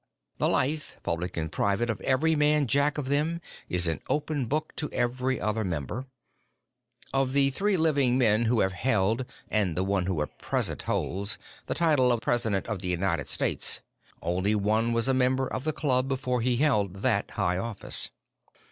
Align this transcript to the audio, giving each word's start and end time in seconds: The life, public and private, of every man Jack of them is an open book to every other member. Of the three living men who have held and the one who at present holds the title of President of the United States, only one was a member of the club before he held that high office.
The 0.39 0.49
life, 0.49 0.97
public 1.03 1.37
and 1.37 1.51
private, 1.51 1.87
of 1.87 2.01
every 2.01 2.35
man 2.35 2.65
Jack 2.65 2.97
of 2.97 3.07
them 3.07 3.39
is 3.69 3.85
an 3.87 4.01
open 4.09 4.47
book 4.47 4.75
to 4.77 4.89
every 4.89 5.39
other 5.39 5.63
member. 5.63 6.07
Of 7.13 7.33
the 7.33 7.51
three 7.51 7.77
living 7.77 8.17
men 8.17 8.45
who 8.45 8.61
have 8.61 8.71
held 8.73 9.25
and 9.47 9.77
the 9.77 9.83
one 9.83 10.07
who 10.07 10.19
at 10.23 10.39
present 10.39 10.81
holds 10.81 11.37
the 11.67 11.75
title 11.75 12.11
of 12.11 12.19
President 12.19 12.65
of 12.65 12.79
the 12.79 12.87
United 12.87 13.27
States, 13.27 13.81
only 14.23 14.55
one 14.55 14.91
was 14.91 15.07
a 15.07 15.13
member 15.13 15.45
of 15.47 15.65
the 15.65 15.71
club 15.71 16.07
before 16.07 16.41
he 16.41 16.57
held 16.57 17.03
that 17.03 17.29
high 17.37 17.59
office. 17.59 18.09